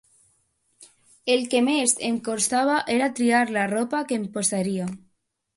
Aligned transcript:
El 1.33 1.43
que 1.51 1.61
més 1.67 1.93
em 2.09 2.17
costava 2.29 2.79
era 2.97 3.13
triar 3.21 3.45
la 3.59 3.69
roba 3.77 4.03
que 4.09 4.21
em 4.23 4.29
posaria. 4.39 4.93